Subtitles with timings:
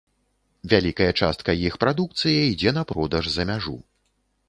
[0.73, 3.81] Вялікая частка іх прадукцыя ідзе на продаж за мяжу.